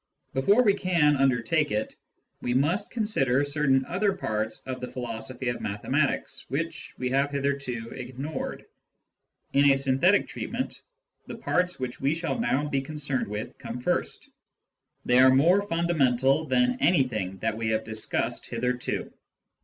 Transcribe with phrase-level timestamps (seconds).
[0.33, 1.93] Before we can undertake it,
[2.41, 7.29] we must consider certain other parts of the philos ophy of mathematics, which we have
[7.29, 8.65] hitherto ignored.
[9.53, 10.81] In a synthetic treatment,
[11.27, 14.27] the parts which we shall now be concerned with come first:
[15.05, 19.13] they are more fundamental than anything that we have discussed hitherto.